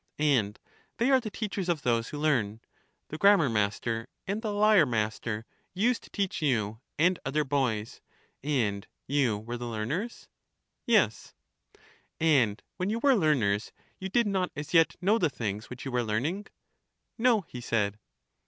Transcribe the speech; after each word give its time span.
And 0.17 0.59
they 0.97 1.11
are 1.11 1.19
the 1.19 1.29
teachers 1.29 1.69
of 1.69 1.83
those 1.83 2.09
who 2.09 2.17
learn— 2.17 2.59
the 3.09 3.19
grammar 3.19 3.49
master 3.49 4.07
and 4.25 4.41
the 4.41 4.51
lyre 4.51 4.83
master 4.87 5.45
used 5.75 6.01
to 6.01 6.09
teach 6.09 6.41
you 6.41 6.79
and 6.97 7.19
other 7.23 7.43
boys; 7.43 8.01
and 8.43 8.87
you 9.05 9.37
were 9.37 9.57
the 9.57 9.67
learners? 9.67 10.27
Yes. 10.87 11.35
And 12.19 12.63
when 12.77 12.89
you 12.89 12.97
were 12.97 13.13
learners 13.13 13.71
you 13.99 14.09
did 14.09 14.25
not 14.25 14.51
as 14.55 14.73
yet 14.73 14.95
know 15.01 15.19
the 15.19 15.29
things 15.29 15.69
which 15.69 15.85
you 15.85 15.91
were 15.91 16.01
learning? 16.01 16.47
No, 17.19 17.41
he 17.41 17.61
said. 17.61 17.99